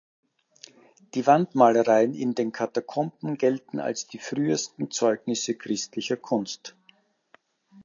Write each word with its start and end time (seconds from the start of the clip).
Die 1.13 1.27
Wandmalereien 1.27 2.15
in 2.15 2.33
den 2.33 2.51
Katakomben 2.51 3.37
gelten 3.37 3.79
als 3.79 4.07
die 4.07 4.17
frühesten 4.17 4.89
Zeugnisse 4.89 5.53
christlicher 5.53 6.17
Kunst. 6.17 6.75